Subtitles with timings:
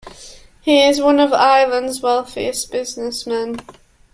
[0.61, 3.59] He is one of Ireland's wealthiest businessmen.